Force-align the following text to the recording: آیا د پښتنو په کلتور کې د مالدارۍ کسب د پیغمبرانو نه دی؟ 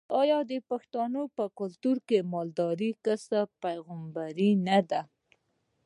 آیا 0.21 0.39
د 0.51 0.53
پښتنو 0.69 1.21
په 1.37 1.43
کلتور 1.59 1.97
کې 2.07 2.19
د 2.23 2.27
مالدارۍ 2.33 2.91
کسب 3.05 3.31
د 3.49 3.53
پیغمبرانو 3.63 4.49
نه 4.67 4.79
دی؟ 4.89 5.01